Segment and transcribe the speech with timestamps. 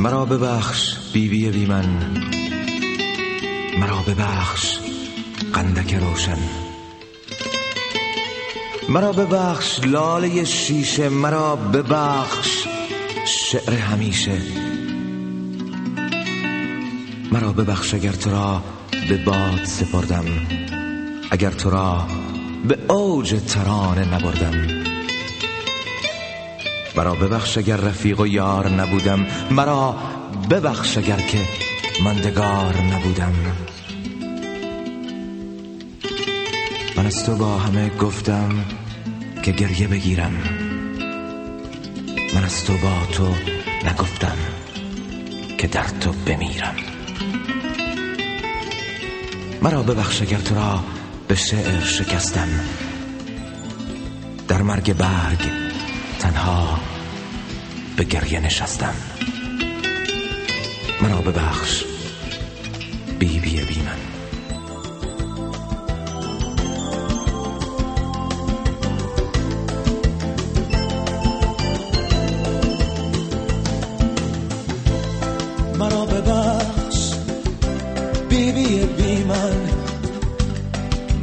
[0.00, 1.84] مرا ببخش بیبی بی من.
[3.78, 4.78] مرا ببخش
[5.52, 6.38] قندک روشن.
[8.88, 12.66] مرا ببخش لاله شیشه مرا ببخش
[13.26, 14.38] شعر همیشه.
[17.32, 18.62] مرا ببخش اگر تو را
[19.08, 20.24] به باد سپردم
[21.30, 22.06] اگر تو را
[22.68, 24.79] به اوج ترانه نبردم.
[27.00, 29.26] مرا ببخش اگر رفیق و یار نبودم.
[29.50, 29.96] مرا
[30.50, 31.38] ببخش اگر که
[32.04, 33.32] مندگار نبودم.
[36.96, 38.64] من از تو با همه گفتم
[39.42, 40.32] که گریه بگیرم.
[42.34, 43.34] من از تو با تو
[43.84, 44.36] نگفتم
[45.58, 46.74] که در تو بمیرم.
[49.62, 50.80] مرا ببخش اگر تو را
[51.28, 52.48] به شعر شکستم.
[54.48, 55.69] در مرگ برگ
[56.20, 56.78] تنها
[57.96, 58.94] به گریه نشستم.
[61.02, 61.84] مرا ببخش.
[63.18, 63.98] بی بی بی من.
[75.78, 77.14] مرا ببخش.
[78.28, 79.70] بی بی بی من.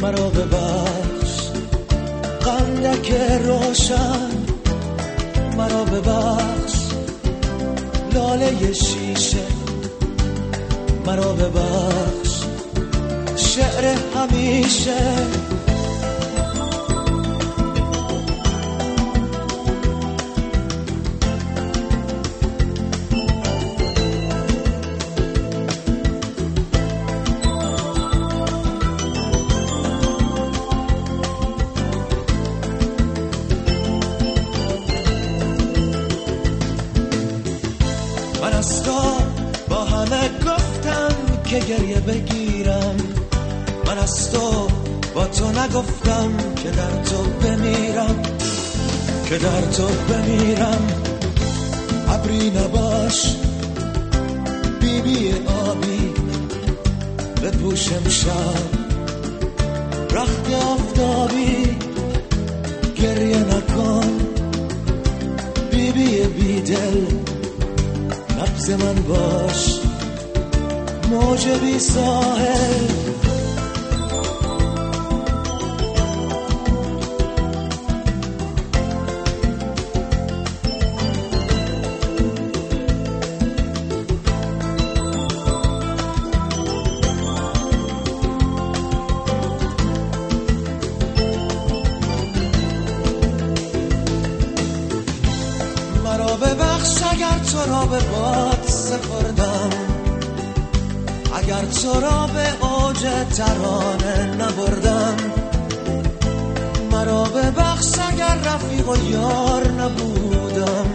[0.00, 1.48] مرا ببخش.
[2.44, 3.12] قندک
[3.44, 4.53] روشن.
[5.54, 6.74] مرا ببخش.
[8.14, 9.46] لاله شیشه
[11.06, 12.40] مرا ببخش.
[13.36, 14.96] شعر همیشه
[38.68, 39.00] تو
[39.68, 42.96] با همه گفتم که گریه بگیرم.
[43.86, 44.68] من از تو
[45.14, 46.32] با تو نگفتم
[46.62, 48.22] که در تو بمیرم
[49.28, 50.86] که در تو بمیرم.
[52.08, 53.36] ابری نباش
[54.80, 55.32] بی بی
[55.68, 56.12] آبی
[57.42, 58.84] بپوشم شب.
[60.10, 61.76] رخت آفتابی
[62.96, 64.18] گریه نکن
[65.70, 66.62] بی بی
[68.64, 69.80] نفس من باش
[71.10, 73.13] موج بی ساحل.
[97.34, 99.70] اگر تو را به باد سپردم.
[101.34, 103.00] اگر تو را به اوج
[103.36, 105.16] ترانه نبردم
[106.92, 110.86] مرا ببخش اگر رفیق و یار نبودم.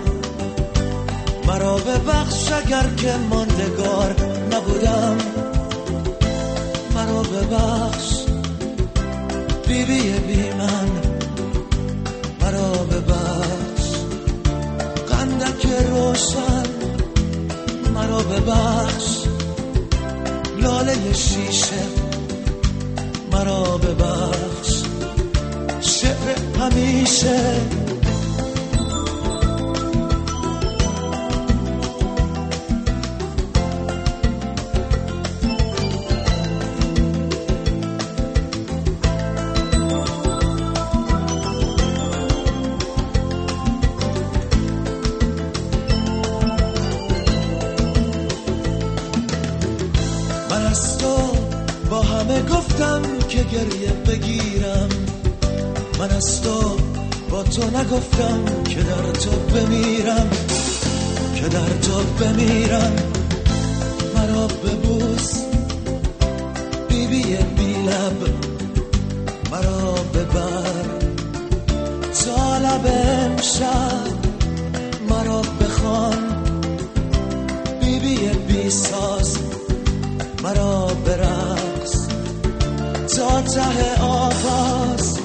[1.48, 4.16] مرا ببخش اگر که ماندگار
[4.52, 5.18] نبودم.
[6.96, 8.24] مرا ببخش
[9.68, 11.09] بی بی بی من.
[16.19, 16.63] روشن
[17.94, 19.18] مرا ببخش.
[20.62, 21.84] لاله شیشه
[23.31, 24.84] مرا ببخش.
[25.81, 27.62] شعر همیشه
[53.52, 54.90] گریه بگیرم.
[56.00, 56.78] من از تو
[57.30, 60.29] با تو نگفتم که در تو بمیرم
[61.35, 62.96] که در تو بمیرم.
[64.16, 65.34] مرا ببوس
[66.90, 68.29] بی بی لب.
[69.52, 70.85] مرا ببر.
[72.26, 74.08] تا لب امشب
[75.09, 76.40] مرا بخوان.
[77.82, 78.00] بی
[78.47, 79.38] بی ساز
[80.44, 81.59] مرا برقص
[83.20, 85.19] daughter of us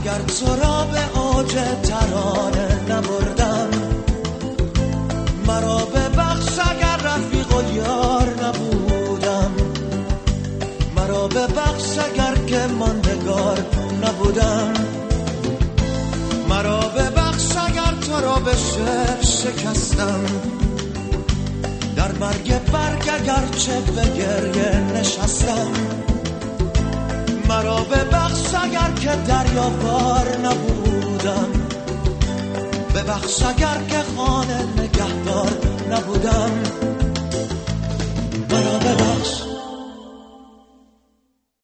[0.00, 1.52] اگر تو را به اوج
[1.82, 3.70] ترانه نبردم
[5.46, 9.50] مرا به بخش اگر رفیق و یار نبودم.
[10.96, 13.58] مرا به بخش اگر که ماندگار
[14.02, 14.72] نبودم.
[16.48, 20.24] مرا به بخش اگر تو را به شعر شکستم.
[21.96, 26.09] در مرگ برگ اگرچه به گریه نشستم.
[27.50, 31.48] مرا به بخش اگر که دریاوار نبودم.
[32.94, 35.52] به بخش اگر که خانه نگهدار
[35.90, 36.69] نبودم.